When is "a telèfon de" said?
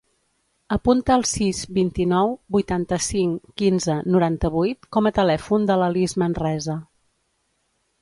5.11-5.81